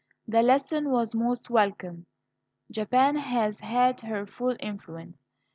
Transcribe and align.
The 0.27 0.41
lesson 0.41 0.89
was 0.89 1.13
most 1.13 1.51
welcome. 1.51 2.07
Japan 2.71 3.17
has 3.17 3.59
had 3.59 4.01
her 4.01 4.25
full 4.25 4.55
influence. 4.59 5.21